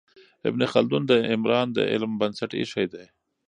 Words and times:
ابن 0.49 0.61
خلدون 0.71 1.03
د 1.07 1.13
عمران 1.33 1.67
د 1.73 1.79
علم 1.91 2.11
بنسټ 2.21 2.51
ایښی 2.59 2.85
دی. 2.93 3.05